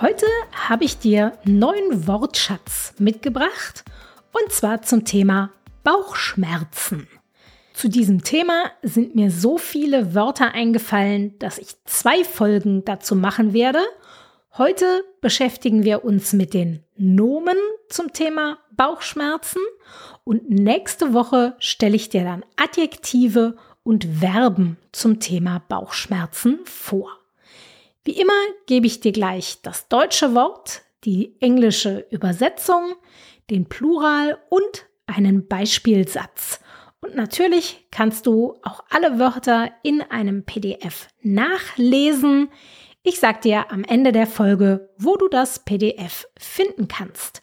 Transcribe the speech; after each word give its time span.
Heute 0.00 0.26
habe 0.52 0.84
ich 0.84 0.98
dir 0.98 1.32
neuen 1.44 2.06
Wortschatz 2.06 2.94
mitgebracht 2.98 3.84
und 4.32 4.50
zwar 4.50 4.82
zum 4.82 5.04
Thema 5.04 5.50
Bauchschmerzen. 5.84 7.08
Zu 7.74 7.88
diesem 7.88 8.24
Thema 8.24 8.64
sind 8.82 9.14
mir 9.14 9.30
so 9.30 9.58
viele 9.58 10.14
Wörter 10.14 10.54
eingefallen, 10.54 11.38
dass 11.38 11.58
ich 11.58 11.74
zwei 11.84 12.24
Folgen 12.24 12.84
dazu 12.84 13.14
machen 13.14 13.52
werde. 13.52 13.80
Heute 14.56 15.04
beschäftigen 15.20 15.84
wir 15.84 16.04
uns 16.04 16.32
mit 16.32 16.54
den 16.54 16.82
Nomen 16.96 17.56
zum 17.88 18.12
Thema 18.12 18.58
Bauchschmerzen 18.76 19.60
und 20.24 20.48
nächste 20.50 21.12
Woche 21.12 21.54
stelle 21.58 21.96
ich 21.96 22.08
dir 22.08 22.24
dann 22.24 22.44
Adjektive 22.56 23.56
und 23.82 24.06
Verben 24.20 24.78
zum 24.90 25.20
Thema 25.20 25.62
Bauchschmerzen 25.68 26.60
vor. 26.64 27.21
Wie 28.04 28.20
immer 28.20 28.32
gebe 28.66 28.86
ich 28.86 29.00
dir 29.00 29.12
gleich 29.12 29.62
das 29.62 29.88
deutsche 29.88 30.34
Wort, 30.34 30.82
die 31.04 31.36
englische 31.40 32.06
Übersetzung, 32.10 32.94
den 33.50 33.68
Plural 33.68 34.38
und 34.48 34.86
einen 35.06 35.46
Beispielsatz. 35.46 36.60
Und 37.00 37.14
natürlich 37.14 37.86
kannst 37.90 38.26
du 38.26 38.58
auch 38.62 38.84
alle 38.90 39.18
Wörter 39.18 39.70
in 39.82 40.02
einem 40.02 40.44
PDF 40.44 41.08
nachlesen. 41.22 42.48
Ich 43.02 43.20
sage 43.20 43.40
dir 43.40 43.70
am 43.72 43.84
Ende 43.84 44.12
der 44.12 44.26
Folge, 44.26 44.90
wo 44.98 45.16
du 45.16 45.28
das 45.28 45.60
PDF 45.64 46.26
finden 46.38 46.88
kannst. 46.88 47.42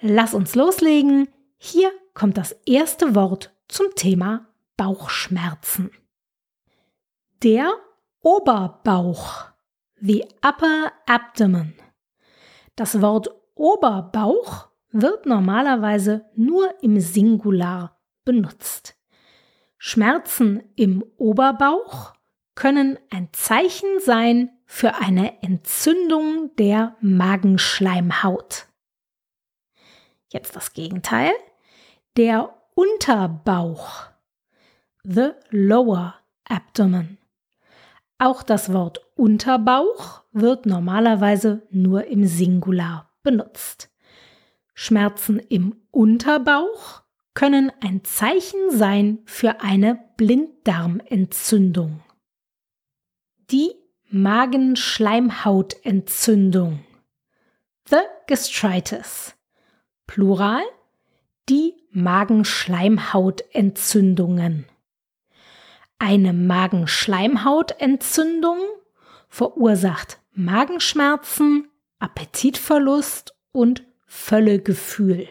Lass 0.00 0.34
uns 0.34 0.54
loslegen. 0.54 1.28
Hier 1.56 1.90
kommt 2.14 2.38
das 2.38 2.52
erste 2.66 3.14
Wort 3.14 3.54
zum 3.68 3.86
Thema 3.96 4.46
Bauchschmerzen. 4.76 5.90
Der 7.42 7.72
Oberbauch 8.22 9.49
the 10.00 10.24
upper 10.42 10.92
abdomen. 11.06 11.74
Das 12.76 13.00
Wort 13.00 13.28
Oberbauch 13.54 14.68
wird 14.90 15.26
normalerweise 15.26 16.24
nur 16.34 16.74
im 16.82 17.00
Singular 17.00 18.00
benutzt. 18.24 18.96
Schmerzen 19.78 20.62
im 20.76 21.04
Oberbauch 21.16 22.14
können 22.54 22.98
ein 23.10 23.28
Zeichen 23.32 24.00
sein 24.00 24.50
für 24.66 24.96
eine 24.96 25.42
Entzündung 25.42 26.54
der 26.56 26.96
Magenschleimhaut. 27.00 28.66
Jetzt 30.28 30.54
das 30.54 30.72
Gegenteil. 30.72 31.32
Der 32.16 32.54
Unterbauch. 32.74 34.10
The 35.02 35.30
lower 35.50 36.14
abdomen. 36.44 37.18
Auch 38.18 38.42
das 38.42 38.72
Wort 38.72 39.00
Unterbauch 39.20 40.24
wird 40.32 40.64
normalerweise 40.64 41.66
nur 41.70 42.06
im 42.06 42.24
Singular 42.24 43.12
benutzt. 43.22 43.90
Schmerzen 44.72 45.38
im 45.38 45.76
Unterbauch 45.90 47.02
können 47.34 47.70
ein 47.82 48.02
Zeichen 48.02 48.70
sein 48.70 49.18
für 49.26 49.60
eine 49.60 50.00
Blinddarmentzündung. 50.16 52.00
Die 53.50 53.72
Magenschleimhautentzündung. 54.08 56.82
The 57.90 57.98
Gastritis. 58.26 59.34
Plural. 60.06 60.62
Die 61.50 61.74
Magenschleimhautentzündungen. 61.90 64.64
Eine 65.98 66.32
Magenschleimhautentzündung 66.32 68.60
verursacht 69.30 70.20
Magenschmerzen, 70.32 71.68
Appetitverlust 71.98 73.34
und 73.52 73.84
Völlegefühl. 74.06 75.28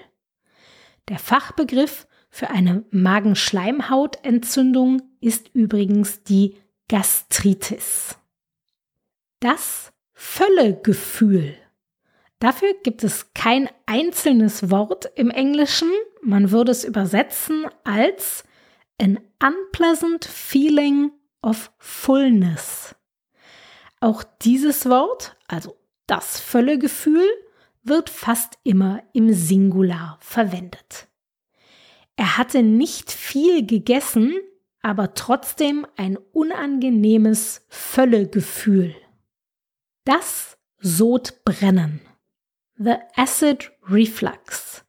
Der 1.09 1.19
Fachbegriff 1.19 2.07
für 2.29 2.49
eine 2.49 2.85
Magenschleimhautentzündung 2.91 5.01
ist 5.19 5.49
übrigens 5.53 6.23
die 6.23 6.55
Gastritis. 6.87 8.17
Das 9.39 9.91
Völlegefühl. 10.13 11.55
Dafür 12.39 12.73
gibt 12.83 13.03
es 13.03 13.33
kein 13.33 13.69
einzelnes 13.85 14.71
Wort 14.71 15.11
im 15.15 15.29
Englischen. 15.29 15.91
Man 16.21 16.51
würde 16.51 16.71
es 16.71 16.85
übersetzen 16.85 17.65
als 17.83 18.45
an 18.99 19.19
unpleasant 19.41 20.25
feeling 20.25 21.11
of 21.41 21.71
fullness. 21.77 22.95
Auch 24.01 24.23
dieses 24.41 24.87
Wort, 24.89 25.35
also 25.47 25.77
das 26.07 26.39
Völlegefühl, 26.39 27.27
wird 27.83 28.09
fast 28.09 28.57
immer 28.63 29.03
im 29.13 29.33
Singular 29.33 30.17
verwendet. 30.21 31.07
Er 32.15 32.37
hatte 32.37 32.63
nicht 32.63 33.11
viel 33.11 33.65
gegessen, 33.65 34.35
aber 34.81 35.13
trotzdem 35.13 35.85
ein 35.97 36.17
unangenehmes 36.17 37.65
Völlegefühl. 37.69 38.95
Das 40.05 40.57
Sodbrennen. 40.79 42.01
The 42.75 42.95
Acid 43.15 43.71
Reflux. 43.89 44.85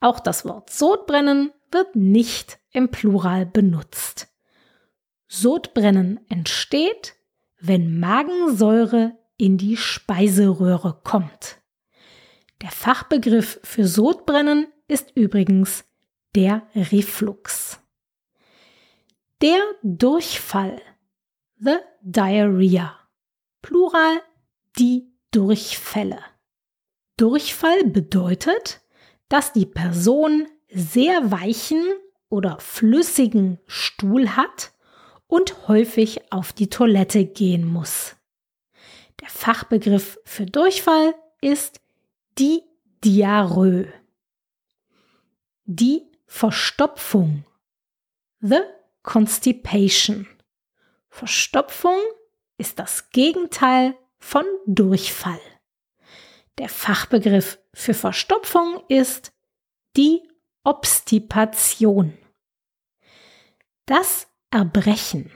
Auch 0.00 0.18
das 0.18 0.44
Wort 0.44 0.70
Sodbrennen 0.70 1.52
wird 1.70 1.94
nicht 1.94 2.58
im 2.72 2.90
Plural 2.90 3.46
benutzt. 3.46 4.28
Sodbrennen 5.28 6.20
entsteht, 6.28 7.14
wenn 7.66 7.98
Magensäure 7.98 9.16
in 9.38 9.56
die 9.56 9.76
Speiseröhre 9.76 11.00
kommt. 11.02 11.62
Der 12.60 12.70
Fachbegriff 12.70 13.58
für 13.62 13.86
Sodbrennen 13.86 14.66
ist 14.86 15.12
übrigens 15.14 15.84
der 16.34 16.66
Reflux. 16.74 17.80
Der 19.40 19.60
Durchfall, 19.82 20.80
the 21.58 21.76
Diarrhea, 22.02 22.98
Plural 23.62 24.20
die 24.78 25.10
Durchfälle. 25.30 26.18
Durchfall 27.16 27.84
bedeutet, 27.84 28.82
dass 29.28 29.52
die 29.52 29.66
Person 29.66 30.46
sehr 30.68 31.30
weichen 31.30 31.82
oder 32.28 32.58
flüssigen 32.58 33.58
Stuhl 33.66 34.30
hat 34.36 34.73
und 35.34 35.66
häufig 35.66 36.32
auf 36.32 36.52
die 36.52 36.70
Toilette 36.70 37.24
gehen 37.24 37.66
muss. 37.66 38.14
Der 39.20 39.28
Fachbegriff 39.28 40.16
für 40.24 40.46
Durchfall 40.46 41.12
ist 41.40 41.80
die 42.38 42.62
Diarrhoe. 43.04 43.92
Die 45.64 46.02
Verstopfung. 46.26 47.44
The 48.42 48.60
Constipation. 49.02 50.28
Verstopfung 51.08 51.98
ist 52.56 52.78
das 52.78 53.10
Gegenteil 53.10 53.96
von 54.20 54.44
Durchfall. 54.66 55.40
Der 56.58 56.68
Fachbegriff 56.68 57.58
für 57.72 57.94
Verstopfung 57.94 58.84
ist 58.86 59.32
die 59.96 60.22
Obstipation. 60.62 62.16
Das 63.86 64.28
Erbrechen. 64.54 65.30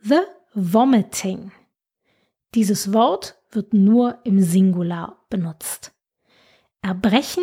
The 0.00 0.20
vomiting. 0.54 1.52
Dieses 2.54 2.92
Wort 2.92 3.36
wird 3.50 3.74
nur 3.74 4.20
im 4.22 4.40
Singular 4.40 5.26
benutzt. 5.28 5.92
Erbrechen 6.80 7.42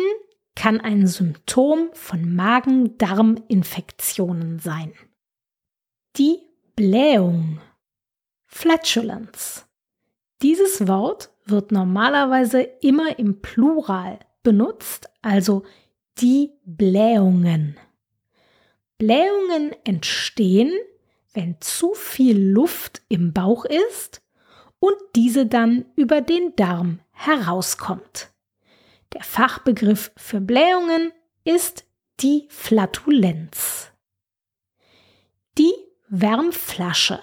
kann 0.54 0.80
ein 0.80 1.06
Symptom 1.06 1.90
von 1.92 2.34
Magen-Darm-Infektionen 2.34 4.58
sein. 4.58 4.94
Die 6.16 6.38
Blähung. 6.76 7.60
Flatulence. 8.46 9.66
Dieses 10.40 10.88
Wort 10.88 11.28
wird 11.44 11.72
normalerweise 11.72 12.62
immer 12.62 13.18
im 13.18 13.42
Plural 13.42 14.18
benutzt, 14.42 15.10
also 15.20 15.62
die 16.16 16.54
Blähungen. 16.64 17.78
Blähungen 18.98 19.74
entstehen, 19.84 20.72
wenn 21.32 21.60
zu 21.60 21.94
viel 21.94 22.38
Luft 22.38 23.02
im 23.08 23.32
Bauch 23.32 23.64
ist 23.64 24.22
und 24.78 24.96
diese 25.14 25.46
dann 25.46 25.84
über 25.96 26.20
den 26.20 26.56
Darm 26.56 27.00
herauskommt. 27.12 28.30
Der 29.12 29.22
Fachbegriff 29.22 30.12
für 30.16 30.40
Blähungen 30.40 31.12
ist 31.44 31.84
die 32.20 32.46
Flatulenz. 32.48 33.92
Die 35.58 35.74
Wärmflasche. 36.08 37.20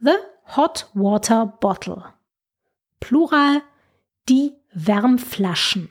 The 0.00 0.14
Hot 0.56 0.90
Water 0.94 1.46
Bottle. 1.46 2.04
Plural 3.00 3.62
die 4.28 4.52
Wärmflaschen. 4.72 5.90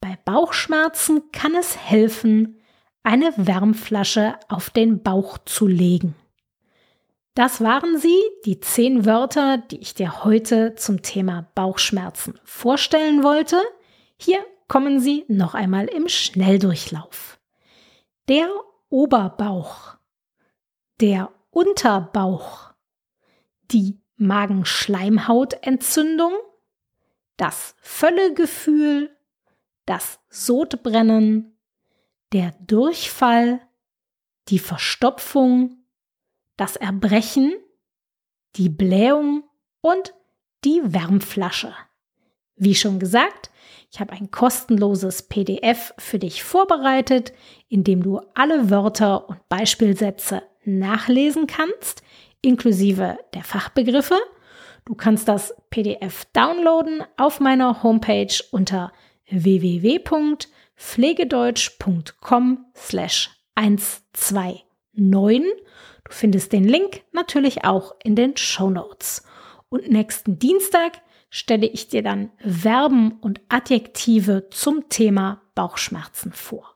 Bei 0.00 0.18
Bauchschmerzen 0.24 1.30
kann 1.32 1.54
es 1.54 1.76
helfen, 1.76 2.59
eine 3.02 3.32
Wärmflasche 3.36 4.36
auf 4.48 4.70
den 4.70 5.02
Bauch 5.02 5.36
zu 5.38 5.66
legen. 5.66 6.14
Das 7.34 7.60
waren 7.60 7.98
sie, 7.98 8.16
die 8.44 8.60
zehn 8.60 9.04
Wörter, 9.06 9.58
die 9.58 9.80
ich 9.80 9.94
dir 9.94 10.22
heute 10.24 10.74
zum 10.74 11.02
Thema 11.02 11.48
Bauchschmerzen 11.54 12.34
vorstellen 12.44 13.22
wollte. 13.22 13.60
Hier 14.18 14.44
kommen 14.68 15.00
sie 15.00 15.24
noch 15.28 15.54
einmal 15.54 15.86
im 15.86 16.08
Schnelldurchlauf. 16.08 17.38
Der 18.28 18.50
Oberbauch, 18.88 19.96
der 21.00 21.30
Unterbauch, 21.50 22.72
die 23.70 24.00
Magenschleimhautentzündung, 24.16 26.32
das 27.36 27.76
Völlegefühl, 27.80 29.16
das 29.86 30.18
Sodbrennen, 30.28 31.56
der 32.32 32.54
Durchfall, 32.60 33.60
die 34.48 34.58
Verstopfung, 34.58 35.84
das 36.56 36.76
Erbrechen, 36.76 37.54
die 38.56 38.68
Blähung 38.68 39.44
und 39.80 40.14
die 40.64 40.80
Wärmflasche. 40.84 41.74
Wie 42.56 42.74
schon 42.74 42.98
gesagt, 42.98 43.50
ich 43.90 44.00
habe 44.00 44.12
ein 44.12 44.30
kostenloses 44.30 45.22
PDF 45.22 45.94
für 45.98 46.18
dich 46.18 46.42
vorbereitet, 46.42 47.32
in 47.68 47.84
dem 47.84 48.02
du 48.02 48.20
alle 48.34 48.70
Wörter 48.70 49.28
und 49.28 49.48
Beispielsätze 49.48 50.42
nachlesen 50.64 51.46
kannst, 51.46 52.02
inklusive 52.42 53.18
der 53.34 53.42
Fachbegriffe. 53.42 54.18
Du 54.84 54.94
kannst 54.94 55.28
das 55.28 55.54
PDF 55.70 56.26
downloaden 56.32 57.02
auf 57.16 57.40
meiner 57.40 57.82
Homepage 57.82 58.34
unter 58.50 58.92
www.pflegedeutsch.com 60.80 62.66
slash 62.74 63.30
129. 63.54 64.64
Du 66.04 66.12
findest 66.12 66.52
den 66.52 66.64
Link 66.64 67.02
natürlich 67.12 67.64
auch 67.64 67.94
in 68.02 68.16
den 68.16 68.36
Show 68.36 68.70
Notes. 68.70 69.24
Und 69.68 69.90
nächsten 69.90 70.38
Dienstag 70.38 71.02
stelle 71.28 71.66
ich 71.66 71.88
dir 71.88 72.02
dann 72.02 72.30
Verben 72.38 73.12
und 73.20 73.40
Adjektive 73.48 74.48
zum 74.50 74.88
Thema 74.88 75.42
Bauchschmerzen 75.54 76.32
vor. 76.32 76.74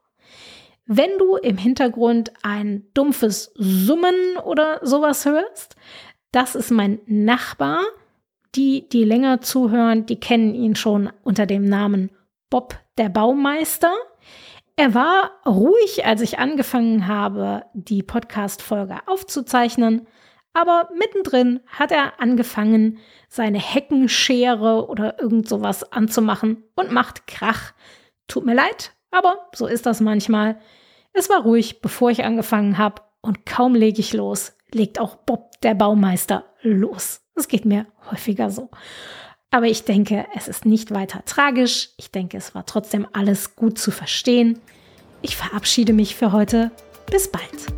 Wenn 0.85 1.17
du 1.17 1.35
im 1.35 1.57
Hintergrund 1.57 2.31
ein 2.43 2.85
dumpfes 2.93 3.51
Summen 3.55 4.37
oder 4.45 4.79
sowas 4.83 5.25
hörst, 5.25 5.75
das 6.31 6.55
ist 6.55 6.69
mein 6.71 6.99
Nachbar. 7.07 7.81
Die, 8.53 8.87
die 8.87 9.03
länger 9.03 9.41
zuhören, 9.41 10.05
die 10.05 10.19
kennen 10.19 10.53
ihn 10.55 10.75
schon 10.75 11.11
unter 11.23 11.45
dem 11.45 11.65
Namen 11.65 12.11
Bob 12.49 12.75
der 12.97 13.09
Baumeister. 13.09 13.93
Er 14.75 14.93
war 14.93 15.31
ruhig, 15.45 16.05
als 16.05 16.21
ich 16.21 16.39
angefangen 16.39 17.07
habe, 17.07 17.65
die 17.73 18.03
Podcast-Folge 18.03 18.99
aufzuzeichnen, 19.07 20.07
aber 20.53 20.89
mittendrin 20.97 21.59
hat 21.67 21.91
er 21.91 22.19
angefangen, 22.19 22.99
seine 23.27 23.59
Heckenschere 23.59 24.87
oder 24.87 25.21
irgend 25.21 25.49
sowas 25.49 25.91
anzumachen 25.91 26.63
und 26.75 26.91
macht 26.91 27.27
Krach. 27.27 27.73
Tut 28.27 28.45
mir 28.45 28.55
leid, 28.55 28.93
aber 29.11 29.49
so 29.53 29.67
ist 29.67 29.85
das 29.85 29.99
manchmal. 29.99 30.59
Es 31.11 31.29
war 31.29 31.41
ruhig, 31.41 31.81
bevor 31.81 32.09
ich 32.09 32.23
angefangen 32.23 32.77
habe 32.77 33.01
und 33.21 33.45
kaum 33.45 33.75
lege 33.75 33.99
ich 33.99 34.13
los, 34.13 34.55
legt 34.71 34.99
auch 34.99 35.15
Bob 35.15 35.59
der 35.61 35.73
Baumeister 35.73 36.45
los. 36.61 37.21
Es 37.35 37.47
geht 37.47 37.65
mir 37.65 37.85
häufiger 38.09 38.49
so. 38.49 38.69
Aber 39.55 39.67
ich 39.67 39.85
denke, 39.85 40.25
es 40.35 40.49
ist 40.49 40.65
nicht 40.65 40.91
weiter 40.91 41.23
tragisch. 41.25 41.91
Ich 41.95 42.11
denke, 42.11 42.35
es 42.35 42.53
war 42.55 42.65
trotzdem 42.65 43.07
alles 43.13 43.55
gut 43.55 43.79
zu 43.79 43.89
verstehen. 43.89 44.59
Ich 45.21 45.37
verabschiede 45.37 45.93
mich 45.93 46.17
für 46.17 46.33
heute. 46.33 46.71
Bis 47.09 47.31
bald. 47.31 47.74